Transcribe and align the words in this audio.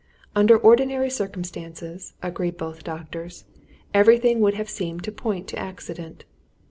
Under 0.35 0.57
ordinary 0.57 1.11
circumstances, 1.11 2.15
agreed 2.23 2.57
both 2.57 2.83
doctors, 2.83 3.45
everything 3.93 4.39
would 4.39 4.55
have 4.55 4.67
seemed 4.67 5.03
to 5.03 5.11
point 5.11 5.47
to 5.49 5.59
accident. 5.59 6.25